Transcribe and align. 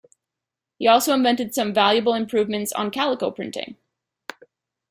He 0.79 0.87
also 0.87 1.13
invented 1.13 1.53
some 1.53 1.75
valuable 1.75 2.15
improvements 2.15 2.73
in 2.75 2.89
calico 2.89 3.29
printing. 3.29 3.77